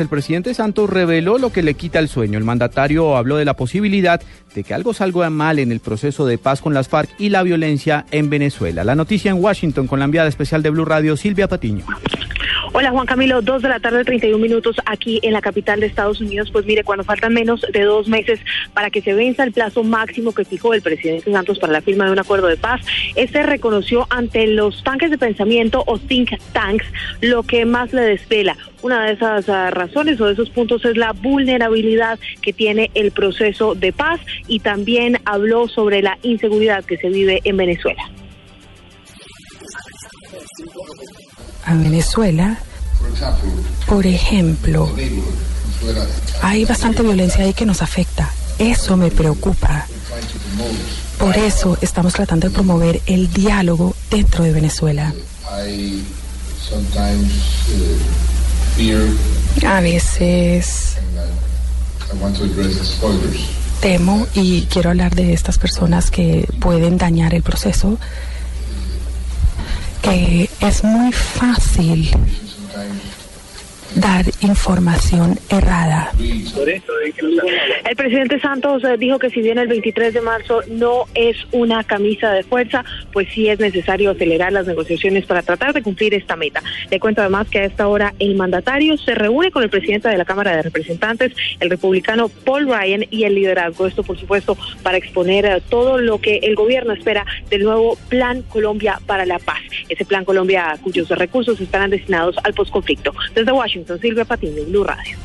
El 0.00 0.06
presidente 0.06 0.54
Santos 0.54 0.88
reveló 0.88 1.38
lo 1.38 1.50
que 1.50 1.60
le 1.60 1.74
quita 1.74 1.98
el 1.98 2.06
sueño. 2.06 2.38
El 2.38 2.44
mandatario 2.44 3.16
habló 3.16 3.36
de 3.36 3.44
la 3.44 3.54
posibilidad 3.54 4.22
de 4.54 4.62
que 4.62 4.72
algo 4.72 4.94
salga 4.94 5.28
mal 5.28 5.58
en 5.58 5.72
el 5.72 5.80
proceso 5.80 6.24
de 6.24 6.38
paz 6.38 6.60
con 6.60 6.72
las 6.72 6.86
FARC 6.86 7.10
y 7.18 7.30
la 7.30 7.42
violencia 7.42 8.06
en 8.12 8.30
Venezuela. 8.30 8.84
La 8.84 8.94
noticia 8.94 9.32
en 9.32 9.42
Washington 9.42 9.88
con 9.88 9.98
la 9.98 10.04
enviada 10.04 10.28
especial 10.28 10.62
de 10.62 10.70
Blue 10.70 10.84
Radio, 10.84 11.16
Silvia 11.16 11.48
Patiño. 11.48 11.84
Hola 12.74 12.90
Juan 12.90 13.06
Camilo, 13.06 13.40
dos 13.40 13.62
de 13.62 13.68
la 13.68 13.80
tarde, 13.80 14.04
31 14.04 14.38
minutos 14.38 14.76
aquí 14.84 15.20
en 15.22 15.32
la 15.32 15.40
capital 15.40 15.80
de 15.80 15.86
Estados 15.86 16.20
Unidos. 16.20 16.50
Pues 16.52 16.66
mire, 16.66 16.84
cuando 16.84 17.02
faltan 17.02 17.32
menos 17.32 17.64
de 17.72 17.82
dos 17.82 18.08
meses 18.08 18.40
para 18.74 18.90
que 18.90 19.00
se 19.00 19.14
venza 19.14 19.42
el 19.44 19.52
plazo 19.52 19.82
máximo 19.84 20.32
que 20.32 20.44
fijó 20.44 20.74
el 20.74 20.82
presidente 20.82 21.32
Santos 21.32 21.58
para 21.58 21.72
la 21.72 21.80
firma 21.80 22.04
de 22.04 22.12
un 22.12 22.18
acuerdo 22.18 22.46
de 22.46 22.56
paz, 22.56 22.82
este 23.14 23.42
reconoció 23.42 24.06
ante 24.10 24.46
los 24.46 24.84
tanques 24.84 25.10
de 25.10 25.16
pensamiento 25.16 25.82
o 25.86 25.98
think 25.98 26.30
tanks 26.52 26.84
lo 27.22 27.42
que 27.42 27.64
más 27.64 27.92
le 27.92 28.02
desvela. 28.02 28.56
Una 28.82 29.06
de 29.06 29.12
esas 29.12 29.48
uh, 29.48 29.70
razones 29.70 30.20
o 30.20 30.26
de 30.26 30.34
esos 30.34 30.50
puntos 30.50 30.84
es 30.84 30.96
la 30.96 31.12
vulnerabilidad 31.12 32.18
que 32.42 32.52
tiene 32.52 32.90
el 32.94 33.12
proceso 33.12 33.74
de 33.74 33.92
paz 33.92 34.20
y 34.46 34.60
también 34.60 35.18
habló 35.24 35.68
sobre 35.68 36.02
la 36.02 36.18
inseguridad 36.22 36.84
que 36.84 36.98
se 36.98 37.08
vive 37.08 37.40
en 37.44 37.56
Venezuela. 37.56 38.02
A 41.64 41.74
Venezuela, 41.74 42.58
por 43.86 44.06
ejemplo, 44.06 44.90
hay 46.42 46.64
bastante 46.64 47.02
violencia 47.02 47.44
ahí 47.44 47.54
que 47.54 47.66
nos 47.66 47.82
afecta. 47.82 48.30
Eso 48.58 48.96
me 48.96 49.10
preocupa. 49.10 49.86
Por 51.18 51.36
eso 51.36 51.78
estamos 51.80 52.12
tratando 52.12 52.48
de 52.48 52.54
promover 52.54 53.00
el 53.06 53.32
diálogo 53.32 53.94
dentro 54.10 54.44
de 54.44 54.52
Venezuela. 54.52 55.12
A 59.66 59.80
veces 59.80 60.96
temo 63.80 64.26
y 64.34 64.62
quiero 64.62 64.90
hablar 64.90 65.14
de 65.14 65.32
estas 65.32 65.58
personas 65.58 66.10
que 66.10 66.48
pueden 66.60 66.98
dañar 66.98 67.34
el 67.34 67.42
proceso, 67.42 67.98
que 70.02 70.50
es 70.60 70.84
muy 70.84 71.12
fácil 71.12 72.10
time 72.78 73.17
dar 73.94 74.24
información 74.40 75.38
errada. 75.48 76.12
El 77.84 77.96
presidente 77.96 78.40
Santos 78.40 78.84
eh, 78.84 78.96
dijo 78.98 79.18
que 79.18 79.30
si 79.30 79.40
bien 79.40 79.58
el 79.58 79.68
23 79.68 80.14
de 80.14 80.20
marzo 80.20 80.60
no 80.68 81.04
es 81.14 81.36
una 81.52 81.84
camisa 81.84 82.32
de 82.32 82.42
fuerza, 82.42 82.84
pues 83.12 83.28
sí 83.32 83.48
es 83.48 83.58
necesario 83.58 84.10
acelerar 84.10 84.52
las 84.52 84.66
negociaciones 84.66 85.26
para 85.26 85.42
tratar 85.42 85.72
de 85.72 85.82
cumplir 85.82 86.14
esta 86.14 86.36
meta. 86.36 86.62
Le 86.90 87.00
cuento 87.00 87.22
además 87.22 87.48
que 87.48 87.60
a 87.60 87.64
esta 87.64 87.88
hora 87.88 88.14
el 88.18 88.36
mandatario 88.36 88.96
se 88.98 89.14
reúne 89.14 89.50
con 89.50 89.62
el 89.62 89.70
presidente 89.70 90.08
de 90.08 90.18
la 90.18 90.24
Cámara 90.24 90.54
de 90.54 90.62
Representantes, 90.62 91.32
el 91.60 91.70
republicano 91.70 92.28
Paul 92.28 92.66
Ryan, 92.66 93.06
y 93.10 93.24
el 93.24 93.34
liderazgo. 93.34 93.86
Esto, 93.86 94.02
por 94.02 94.18
supuesto, 94.18 94.56
para 94.82 94.98
exponer 94.98 95.44
eh, 95.46 95.62
todo 95.68 95.98
lo 95.98 96.20
que 96.20 96.38
el 96.38 96.54
gobierno 96.54 96.92
espera 96.92 97.24
del 97.50 97.64
nuevo 97.64 97.96
Plan 98.08 98.42
Colombia 98.42 99.00
para 99.06 99.24
la 99.24 99.38
Paz. 99.38 99.60
Ese 99.88 100.04
Plan 100.04 100.24
Colombia 100.24 100.76
cuyos 100.82 101.08
recursos 101.10 101.60
estarán 101.60 101.90
destinados 101.90 102.36
al 102.44 102.54
posconflicto. 102.54 103.12
Desde 103.34 103.52
Washington, 103.52 103.77
Silvia 103.86 104.24
Patiño, 104.24 104.64
Blue 104.66 104.84
Radio. 104.84 105.16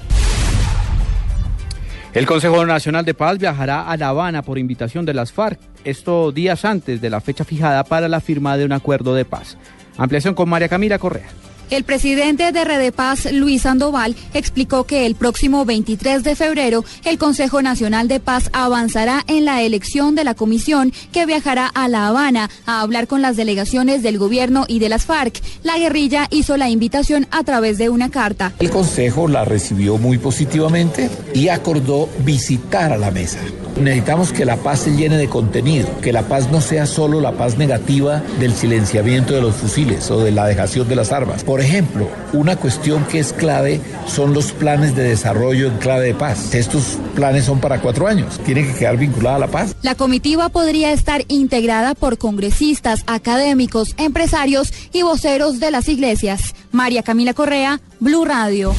El 2.13 2.27
Consejo 2.27 2.63
Nacional 2.65 3.05
de 3.05 3.15
Paz 3.15 3.39
viajará 3.39 3.89
a 3.89 3.97
La 3.97 4.09
Habana 4.09 4.43
por 4.43 4.59
invitación 4.59 5.03
de 5.03 5.15
las 5.15 5.31
FARC, 5.31 5.59
esto 5.83 6.31
días 6.31 6.63
antes 6.63 7.01
de 7.01 7.09
la 7.09 7.21
fecha 7.21 7.43
fijada 7.43 7.83
para 7.83 8.07
la 8.07 8.21
firma 8.21 8.55
de 8.55 8.65
un 8.65 8.71
acuerdo 8.71 9.15
de 9.15 9.25
paz. 9.25 9.57
Ampliación 9.97 10.35
con 10.35 10.47
María 10.47 10.69
Camila 10.69 10.99
Correa. 10.99 11.29
El 11.73 11.85
presidente 11.85 12.51
de 12.51 12.65
Red 12.65 12.77
de 12.77 12.91
Paz, 12.91 13.27
Luis 13.31 13.63
Sandoval, 13.63 14.15
explicó 14.35 14.83
que 14.83 15.07
el 15.07 15.15
próximo 15.15 15.65
23 15.65 16.23
de 16.23 16.35
febrero 16.35 16.85
el 17.03 17.17
Consejo 17.17 17.63
Nacional 17.63 18.07
de 18.07 18.19
Paz 18.19 18.51
avanzará 18.53 19.23
en 19.25 19.45
la 19.45 19.63
elección 19.63 20.13
de 20.13 20.23
la 20.23 20.35
comisión 20.35 20.93
que 21.11 21.25
viajará 21.25 21.65
a 21.65 21.87
La 21.87 22.05
Habana 22.07 22.51
a 22.67 22.81
hablar 22.81 23.07
con 23.07 23.23
las 23.23 23.37
delegaciones 23.37 24.03
del 24.03 24.19
gobierno 24.19 24.65
y 24.67 24.77
de 24.77 24.89
las 24.89 25.05
FARC. 25.05 25.41
La 25.63 25.79
guerrilla 25.79 26.27
hizo 26.29 26.57
la 26.57 26.69
invitación 26.69 27.25
a 27.31 27.43
través 27.43 27.79
de 27.79 27.89
una 27.89 28.11
carta. 28.11 28.53
El 28.59 28.69
Consejo 28.69 29.27
la 29.27 29.43
recibió 29.43 29.97
muy 29.97 30.19
positivamente 30.19 31.09
y 31.33 31.47
acordó 31.47 32.07
visitar 32.23 32.93
a 32.93 32.97
la 32.97 33.09
mesa. 33.09 33.39
Necesitamos 33.79 34.31
que 34.31 34.45
la 34.45 34.57
paz 34.57 34.81
se 34.81 34.95
llene 34.95 35.17
de 35.17 35.27
contenido, 35.27 35.87
que 36.01 36.13
la 36.13 36.23
paz 36.23 36.51
no 36.51 36.61
sea 36.61 36.85
solo 36.85 37.21
la 37.21 37.33
paz 37.33 37.57
negativa 37.57 38.21
del 38.39 38.53
silenciamiento 38.53 39.33
de 39.33 39.41
los 39.41 39.55
fusiles 39.55 40.09
o 40.11 40.23
de 40.23 40.31
la 40.31 40.45
dejación 40.45 40.87
de 40.87 40.95
las 40.95 41.11
armas. 41.11 41.43
Por 41.43 41.61
ejemplo, 41.61 42.07
una 42.33 42.55
cuestión 42.55 43.05
que 43.05 43.19
es 43.19 43.33
clave 43.33 43.81
son 44.05 44.33
los 44.33 44.51
planes 44.51 44.95
de 44.95 45.03
desarrollo 45.03 45.67
en 45.67 45.77
clave 45.77 46.07
de 46.07 46.13
paz. 46.13 46.53
Estos 46.53 46.97
planes 47.15 47.45
son 47.45 47.59
para 47.59 47.81
cuatro 47.81 48.07
años, 48.07 48.39
tienen 48.45 48.67
que 48.67 48.77
quedar 48.77 48.97
vinculados 48.97 49.37
a 49.37 49.45
la 49.45 49.51
paz. 49.51 49.75
La 49.81 49.95
comitiva 49.95 50.49
podría 50.49 50.91
estar 50.91 51.23
integrada 51.27 51.95
por 51.95 52.17
congresistas, 52.17 53.03
académicos, 53.07 53.95
empresarios 53.97 54.73
y 54.91 55.01
voceros 55.01 55.59
de 55.59 55.71
las 55.71 55.89
iglesias. 55.89 56.53
María 56.71 57.03
Camila 57.03 57.33
Correa, 57.33 57.81
Blue 57.99 58.25
Radio. 58.25 58.73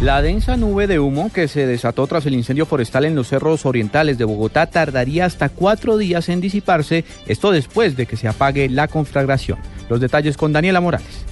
La 0.00 0.22
densa 0.22 0.56
nube 0.56 0.86
de 0.86 1.00
humo 1.00 1.32
que 1.32 1.48
se 1.48 1.66
desató 1.66 2.06
tras 2.06 2.24
el 2.24 2.34
incendio 2.34 2.66
forestal 2.66 3.04
en 3.04 3.16
los 3.16 3.26
cerros 3.26 3.66
orientales 3.66 4.16
de 4.16 4.24
Bogotá 4.24 4.66
tardaría 4.66 5.24
hasta 5.24 5.48
cuatro 5.48 5.96
días 5.96 6.28
en 6.28 6.40
disiparse, 6.40 7.04
esto 7.26 7.50
después 7.50 7.96
de 7.96 8.06
que 8.06 8.16
se 8.16 8.28
apague 8.28 8.68
la 8.68 8.86
conflagración. 8.86 9.58
Los 9.88 9.98
detalles 10.00 10.36
con 10.36 10.52
Daniela 10.52 10.80
Morales. 10.80 11.24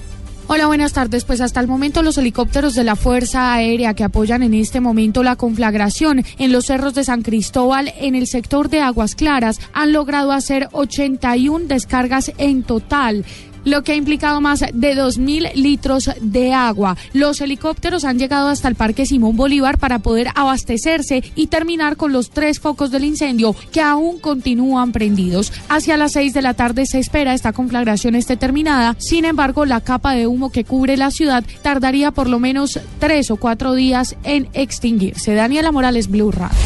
Hola, 0.49 0.67
buenas 0.67 0.93
tardes. 0.93 1.25
Pues 1.25 1.41
hasta 1.41 1.59
el 1.59 1.67
momento 1.67 2.01
los 2.03 2.17
helicópteros 2.17 2.73
de 2.73 2.85
la 2.85 2.95
Fuerza 2.95 3.53
Aérea 3.53 3.93
que 3.93 4.05
apoyan 4.05 4.43
en 4.43 4.53
este 4.53 4.79
momento 4.79 5.21
la 5.21 5.35
conflagración 5.35 6.23
en 6.37 6.53
los 6.53 6.67
cerros 6.67 6.93
de 6.93 7.03
San 7.03 7.21
Cristóbal 7.21 7.93
en 7.99 8.15
el 8.15 8.27
sector 8.27 8.69
de 8.69 8.79
Aguas 8.79 9.15
Claras 9.15 9.59
han 9.73 9.91
logrado 9.91 10.31
hacer 10.31 10.69
81 10.71 11.67
descargas 11.67 12.31
en 12.37 12.63
total 12.63 13.25
lo 13.67 13.83
que 13.83 13.91
ha 13.91 13.95
implicado 13.95 14.39
más 14.41 14.61
de 14.61 14.95
2.000 14.95 15.53
litros 15.55 16.09
de 16.21 16.53
agua. 16.53 16.95
Los 17.13 17.41
helicópteros 17.41 18.05
han 18.05 18.17
llegado 18.17 18.47
hasta 18.47 18.69
el 18.69 18.75
Parque 18.75 19.05
Simón 19.05 19.35
Bolívar 19.35 19.77
para 19.77 19.99
poder 19.99 20.29
abastecerse 20.35 21.23
y 21.35 21.47
terminar 21.47 21.97
con 21.97 22.13
los 22.13 22.29
tres 22.29 22.59
focos 22.59 22.91
del 22.91 23.03
incendio 23.03 23.55
que 23.71 23.81
aún 23.81 24.19
continúan 24.19 24.93
prendidos. 24.93 25.51
Hacia 25.67 25.97
las 25.97 26.13
6 26.13 26.33
de 26.33 26.41
la 26.41 26.53
tarde 26.53 26.85
se 26.85 26.99
espera 26.99 27.33
esta 27.33 27.51
conflagración 27.51 28.15
esté 28.15 28.37
terminada. 28.37 28.95
Sin 28.99 29.25
embargo, 29.25 29.65
la 29.65 29.81
capa 29.81 30.13
de 30.13 30.27
humo 30.27 30.49
que 30.49 30.63
cubre 30.63 30.95
la 30.95 31.11
ciudad 31.11 31.43
tardaría 31.61 32.11
por 32.11 32.29
lo 32.29 32.39
menos 32.39 32.79
tres 32.99 33.31
o 33.31 33.35
cuatro 33.35 33.73
días 33.73 34.15
en 34.23 34.47
extinguirse. 34.53 35.35
Daniela 35.35 35.73
Morales, 35.73 36.09
Blue 36.09 36.31
Radio. 36.31 36.57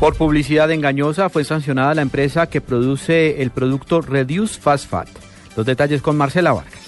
Por 0.00 0.16
publicidad 0.16 0.70
engañosa 0.70 1.28
fue 1.28 1.44
sancionada 1.44 1.94
la 1.94 2.02
empresa 2.02 2.48
que 2.48 2.60
produce 2.60 3.42
el 3.42 3.50
producto 3.50 4.00
Reduce 4.00 4.58
Fast 4.58 4.88
Fat. 4.88 5.29
Los 5.60 5.66
detalles 5.66 6.00
con 6.00 6.16
Marcela 6.16 6.54
Vargas. 6.54 6.80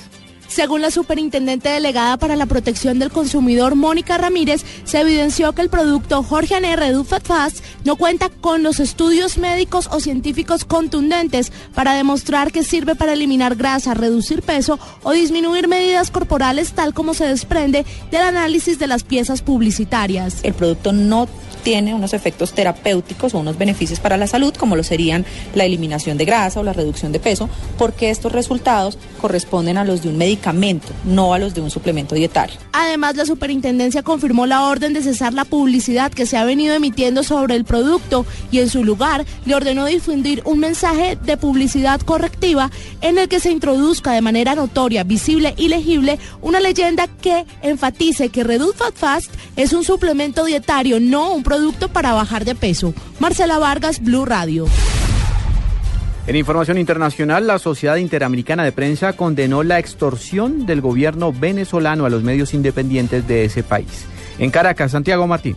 Según 0.49 0.81
la 0.81 0.91
superintendente 0.91 1.69
delegada 1.69 2.17
para 2.17 2.37
la 2.37 2.47
protección 2.47 2.99
del 2.99 3.11
consumidor, 3.11 3.75
Mónica 3.75 4.17
Ramírez, 4.17 4.65
se 4.85 4.99
evidenció 4.99 5.53
que 5.53 5.61
el 5.61 5.69
producto 5.69 6.23
Jorge 6.23 6.59
Redu 6.75 7.05
Fat 7.05 7.27
Fast 7.27 7.63
no 7.85 7.97
cuenta 7.97 8.31
con 8.31 8.63
los 8.63 8.81
estudios 8.81 9.37
médicos 9.37 9.91
o 9.93 10.01
científicos 10.01 10.65
contundentes 10.65 11.53
para 11.75 11.93
demostrar 11.93 12.51
que 12.51 12.65
sirve 12.65 12.95
para 12.95 13.13
eliminar 13.13 13.57
grasa, 13.57 13.93
reducir 13.93 14.41
peso 14.41 14.79
o 15.03 15.13
disminuir 15.13 15.69
medidas 15.69 16.11
corporales 16.11 16.73
tal 16.73 16.95
como 16.95 17.13
se 17.13 17.27
desprende 17.27 17.85
del 18.11 18.23
análisis 18.23 18.79
de 18.79 18.87
las 18.87 19.05
piezas 19.05 19.43
publicitarias. 19.43 20.39
El 20.45 20.55
producto 20.55 20.95
no 20.95 21.29
tiene 21.63 21.95
unos 21.95 22.13
efectos 22.13 22.53
terapéuticos 22.53 23.35
o 23.35 23.39
unos 23.39 23.59
beneficios 23.59 24.01
para 24.01 24.17
la 24.17 24.27
salud, 24.27 24.55
como 24.55 24.77
lo 24.77 24.83
serían 24.83 25.25
la 25.55 25.65
eliminación 25.65 26.19
de 26.19 26.25
grasa 26.25 26.61
o 26.61 26.63
la 26.63 26.73
reducción 26.73 27.13
de 27.13 27.21
peso, 27.21 27.49
porque 27.79 28.11
estos 28.11 28.33
resultados 28.33 28.99
corresponden 29.21 29.79
a 29.79 29.85
los 29.85 30.03
de 30.03 30.09
un 30.09 30.19
medicamento, 30.19 30.89
no 31.05 31.35
a 31.35 31.39
los 31.39 31.55
de 31.55 31.61
un 31.61 31.71
suplemento 31.71 32.15
dietario. 32.15 32.57
Además, 32.73 33.17
la 33.17 33.27
superintendencia 33.27 34.03
confirmó 34.03 34.47
la 34.47 34.65
orden 34.67 34.93
de 34.93 35.03
cesar 35.03 35.33
la 35.35 35.45
publicidad 35.45 36.13
que 36.13 36.27
se 36.27 36.37
ha 36.37 36.45
venido 36.45 36.75
emitiendo 36.75 37.23
sobre 37.23 37.55
el 37.55 37.65
producto 37.65 38.27
y 38.51 38.59
en 38.59 38.69
su 38.69 38.85
lugar 38.85 39.25
le 39.45 39.55
ordenó 39.55 39.87
difundir 39.87 40.43
un 40.45 40.59
mensaje 40.59 41.17
de 41.17 41.37
publicidad 41.37 42.01
correctiva 42.01 42.71
en 43.01 43.19
el 43.19 43.29
que 43.29 43.41
se 43.41 43.51
introduzca 43.51 44.13
de 44.13 44.21
manera 44.21 44.55
notoria, 44.55 45.05
visible 45.05 45.55
y 45.57 45.69
legible 45.69 46.19
una 46.41 46.61
leyenda 46.61 47.07
que 47.07 47.45
enfatice 47.63 48.29
que 48.29 48.45
Reduce 48.45 48.79
Fat 48.79 48.95
Fast 48.95 49.31
es 49.57 49.73
un 49.73 49.85
suplemento 49.85 50.45
dietario, 50.45 50.99
no 51.01 51.33
un 51.33 51.43
producto 51.43 51.52
para 51.93 52.13
bajar 52.13 52.45
de 52.45 52.55
peso. 52.55 52.95
Marcela 53.19 53.59
Vargas, 53.59 54.01
Blue 54.01 54.25
Radio. 54.25 54.67
En 56.27 56.37
información 56.37 56.79
internacional, 56.79 57.47
la 57.47 57.59
Sociedad 57.59 57.97
Interamericana 57.97 58.65
de 58.65 58.73
Prensa 58.73 59.13
condenó 59.15 59.63
la 59.63 59.79
extorsión 59.79 60.67
del 60.67 60.81
gobierno 60.81 61.33
venezolano 61.33 62.07
a 62.07 62.11
los 62.11 62.23
medios 62.23 62.55
independientes 62.55 63.27
de 63.27 63.45
ese 63.45 63.63
país. 63.63 64.07
En 64.39 64.51
Caracas, 64.51 64.93
Santiago 64.93 65.27
Martín. 65.27 65.57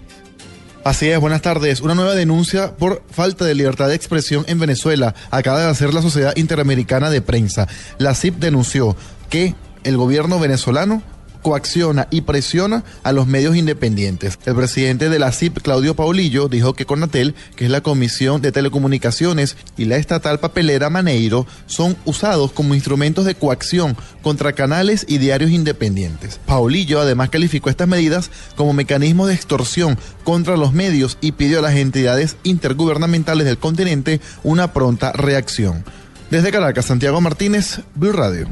Así 0.84 1.10
es, 1.10 1.20
buenas 1.20 1.42
tardes. 1.42 1.82
Una 1.82 1.96
nueva 1.96 2.14
denuncia 2.14 2.76
por 2.76 3.04
falta 3.10 3.46
de 3.46 3.56
libertad 3.56 3.88
de 3.88 3.96
expresión 3.96 4.44
en 4.48 4.60
Venezuela 4.60 5.16
acaba 5.32 5.62
de 5.62 5.70
hacer 5.70 5.94
la 5.94 6.02
Sociedad 6.02 6.36
Interamericana 6.36 7.10
de 7.10 7.22
Prensa. 7.22 7.68
La 7.98 8.16
CIP 8.16 8.36
denunció 8.38 8.96
que 9.30 9.56
el 9.84 9.98
gobierno 9.98 10.40
venezolano 10.40 11.02
coacciona 11.46 12.08
y 12.10 12.22
presiona 12.22 12.84
a 13.04 13.12
los 13.12 13.28
medios 13.28 13.56
independientes. 13.56 14.40
El 14.48 14.56
presidente 14.56 15.10
de 15.10 15.20
la 15.20 15.32
CIP, 15.32 15.60
Claudio 15.60 15.96
Paulillo, 15.96 16.48
dijo 16.48 16.74
que 16.74 16.88
Conatel, 16.88 17.36
que 17.56 17.66
es 17.66 17.70
la 17.70 17.82
Comisión 17.82 18.42
de 18.42 18.52
Telecomunicaciones, 18.52 19.56
y 19.78 19.86
la 19.86 19.98
estatal 19.98 20.40
papelera 20.40 20.90
Maneiro 20.90 21.46
son 21.68 21.96
usados 22.04 22.52
como 22.52 22.74
instrumentos 22.74 23.26
de 23.26 23.36
coacción 23.36 23.96
contra 24.24 24.54
canales 24.54 25.06
y 25.08 25.20
diarios 25.20 25.52
independientes. 25.52 26.40
Paulillo 26.48 27.00
además 27.00 27.30
calificó 27.30 27.70
estas 27.70 27.88
medidas 27.88 28.32
como 28.56 28.74
mecanismos 28.74 29.28
de 29.28 29.36
extorsión 29.36 30.00
contra 30.24 30.58
los 30.58 30.74
medios 30.74 31.20
y 31.22 31.34
pidió 31.34 31.60
a 31.60 31.62
las 31.62 31.76
entidades 31.76 32.38
intergubernamentales 32.42 33.46
del 33.46 33.60
continente 33.60 34.20
una 34.44 34.74
pronta 34.74 35.12
reacción. 35.12 35.86
Desde 36.32 36.52
Caracas, 36.52 36.86
Santiago 36.86 37.22
Martínez, 37.22 37.82
Blue 37.94 38.14
Radio. 38.14 38.48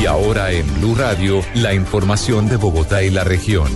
Y 0.00 0.06
ahora 0.06 0.52
en 0.52 0.66
Blue 0.78 0.94
Radio, 0.94 1.40
la 1.54 1.74
información 1.74 2.48
de 2.48 2.56
Bogotá 2.56 3.02
y 3.02 3.10
la 3.10 3.24
región. 3.24 3.68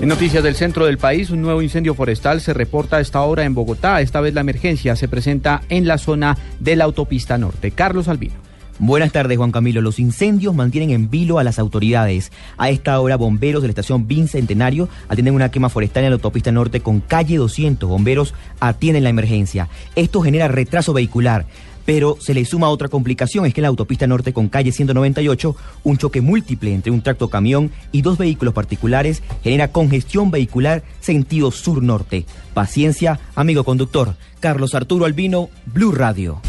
En 0.00 0.08
noticias 0.08 0.42
del 0.42 0.54
centro 0.54 0.86
del 0.86 0.98
país, 0.98 1.30
un 1.30 1.42
nuevo 1.42 1.60
incendio 1.60 1.94
forestal 1.94 2.40
se 2.40 2.54
reporta 2.54 2.96
a 2.96 3.00
esta 3.00 3.20
hora 3.20 3.44
en 3.44 3.54
Bogotá. 3.54 4.00
Esta 4.00 4.20
vez 4.20 4.32
la 4.34 4.40
emergencia 4.40 4.96
se 4.96 5.08
presenta 5.08 5.62
en 5.68 5.86
la 5.86 5.98
zona 5.98 6.38
de 6.58 6.74
la 6.74 6.84
autopista 6.84 7.36
norte. 7.36 7.70
Carlos 7.70 8.08
Albino. 8.08 8.34
Buenas 8.78 9.12
tardes, 9.12 9.36
Juan 9.36 9.52
Camilo. 9.52 9.82
Los 9.82 9.98
incendios 9.98 10.54
mantienen 10.54 10.88
en 10.88 11.10
vilo 11.10 11.38
a 11.38 11.44
las 11.44 11.58
autoridades. 11.58 12.32
A 12.56 12.70
esta 12.70 12.98
hora, 12.98 13.16
bomberos 13.16 13.60
de 13.60 13.68
la 13.68 13.72
estación 13.72 14.08
Bicentenario 14.08 14.88
atienden 15.06 15.34
una 15.34 15.50
quema 15.50 15.68
forestal 15.68 16.04
en 16.04 16.10
la 16.10 16.14
autopista 16.14 16.50
norte 16.50 16.80
con 16.80 17.00
calle 17.00 17.36
200. 17.36 17.86
Bomberos 17.86 18.32
atienden 18.58 19.04
la 19.04 19.10
emergencia. 19.10 19.68
Esto 19.96 20.22
genera 20.22 20.48
retraso 20.48 20.94
vehicular. 20.94 21.44
Pero 21.90 22.16
se 22.20 22.34
le 22.34 22.44
suma 22.44 22.68
otra 22.68 22.86
complicación, 22.86 23.46
es 23.46 23.52
que 23.52 23.60
en 23.60 23.62
la 23.62 23.68
autopista 23.68 24.06
norte 24.06 24.32
con 24.32 24.48
calle 24.48 24.70
198, 24.70 25.56
un 25.82 25.98
choque 25.98 26.20
múltiple 26.20 26.72
entre 26.72 26.92
un 26.92 27.02
tracto 27.02 27.28
camión 27.28 27.72
y 27.90 28.02
dos 28.02 28.16
vehículos 28.16 28.54
particulares 28.54 29.24
genera 29.42 29.72
congestión 29.72 30.30
vehicular 30.30 30.84
sentido 31.00 31.50
sur-norte. 31.50 32.26
Paciencia, 32.54 33.18
amigo 33.34 33.64
conductor. 33.64 34.14
Carlos 34.38 34.76
Arturo 34.76 35.04
Albino, 35.04 35.50
Blue 35.66 35.90
Radio. 35.90 36.40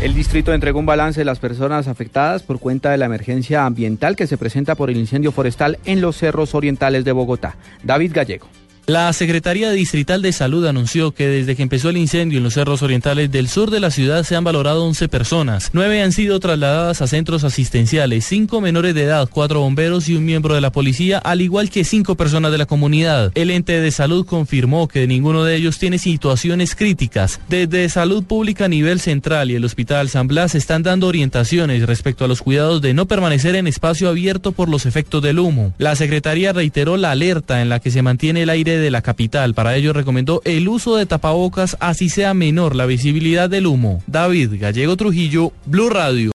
El 0.00 0.12
distrito 0.12 0.52
entregó 0.52 0.80
un 0.80 0.86
balance 0.86 1.20
de 1.20 1.24
las 1.24 1.38
personas 1.38 1.86
afectadas 1.86 2.42
por 2.42 2.58
cuenta 2.58 2.90
de 2.90 2.98
la 2.98 3.06
emergencia 3.06 3.66
ambiental 3.66 4.16
que 4.16 4.26
se 4.26 4.36
presenta 4.36 4.74
por 4.74 4.90
el 4.90 4.96
incendio 4.96 5.30
forestal 5.30 5.78
en 5.84 6.00
los 6.00 6.16
cerros 6.16 6.52
orientales 6.56 7.04
de 7.04 7.12
Bogotá. 7.12 7.54
David 7.84 8.10
Gallego. 8.12 8.48
La 8.86 9.10
Secretaría 9.14 9.70
Distrital 9.70 10.20
de 10.20 10.30
Salud 10.30 10.66
anunció 10.66 11.12
que 11.12 11.26
desde 11.26 11.56
que 11.56 11.62
empezó 11.62 11.88
el 11.88 11.96
incendio 11.96 12.36
en 12.36 12.44
los 12.44 12.52
cerros 12.52 12.82
orientales 12.82 13.32
del 13.32 13.48
sur 13.48 13.70
de 13.70 13.80
la 13.80 13.90
ciudad 13.90 14.24
se 14.24 14.36
han 14.36 14.44
valorado 14.44 14.84
11 14.84 15.08
personas. 15.08 15.70
Nueve 15.72 16.02
han 16.02 16.12
sido 16.12 16.38
trasladadas 16.38 17.00
a 17.00 17.06
centros 17.06 17.44
asistenciales, 17.44 18.26
cinco 18.26 18.60
menores 18.60 18.94
de 18.94 19.04
edad, 19.04 19.26
cuatro 19.32 19.60
bomberos 19.60 20.10
y 20.10 20.16
un 20.16 20.26
miembro 20.26 20.54
de 20.54 20.60
la 20.60 20.70
policía, 20.70 21.16
al 21.16 21.40
igual 21.40 21.70
que 21.70 21.82
cinco 21.82 22.14
personas 22.14 22.52
de 22.52 22.58
la 22.58 22.66
comunidad. 22.66 23.32
El 23.34 23.50
ente 23.50 23.80
de 23.80 23.90
salud 23.90 24.26
confirmó 24.26 24.86
que 24.86 25.06
ninguno 25.06 25.44
de 25.44 25.56
ellos 25.56 25.78
tiene 25.78 25.96
situaciones 25.96 26.74
críticas. 26.74 27.40
Desde 27.48 27.88
Salud 27.88 28.22
Pública 28.24 28.66
a 28.66 28.68
nivel 28.68 29.00
central 29.00 29.50
y 29.50 29.54
el 29.54 29.64
Hospital 29.64 30.10
San 30.10 30.28
Blas 30.28 30.54
están 30.54 30.82
dando 30.82 31.06
orientaciones 31.06 31.86
respecto 31.86 32.26
a 32.26 32.28
los 32.28 32.42
cuidados 32.42 32.82
de 32.82 32.92
no 32.92 33.06
permanecer 33.06 33.56
en 33.56 33.66
espacio 33.66 34.10
abierto 34.10 34.52
por 34.52 34.68
los 34.68 34.84
efectos 34.84 35.22
del 35.22 35.38
humo. 35.38 35.72
La 35.78 35.96
Secretaría 35.96 36.52
reiteró 36.52 36.98
la 36.98 37.12
alerta 37.12 37.62
en 37.62 37.70
la 37.70 37.80
que 37.80 37.90
se 37.90 38.02
mantiene 38.02 38.42
el 38.42 38.50
aire 38.50 38.73
de 38.78 38.90
la 38.90 39.02
capital. 39.02 39.54
Para 39.54 39.76
ello 39.76 39.92
recomendó 39.92 40.40
el 40.44 40.68
uso 40.68 40.96
de 40.96 41.06
tapabocas 41.06 41.76
así 41.80 42.08
sea 42.08 42.34
menor 42.34 42.74
la 42.74 42.86
visibilidad 42.86 43.50
del 43.50 43.66
humo. 43.66 44.02
David 44.06 44.52
Gallego 44.58 44.96
Trujillo, 44.96 45.52
Blue 45.66 45.90
Radio. 45.90 46.32